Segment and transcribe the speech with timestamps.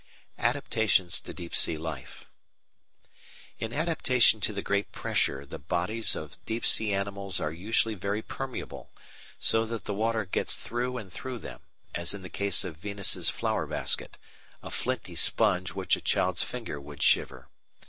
[0.39, 2.25] Adaptations to Deep sea Life
[3.59, 8.23] In adaptation to the great pressure the bodies of deep sea animals are usually very
[8.23, 8.89] permeable,
[9.39, 11.59] so that the water gets through and through them,
[11.93, 14.17] as in the case of Venus' Flower Basket,
[14.63, 17.47] a flinty sponge which a child's finger would shiver.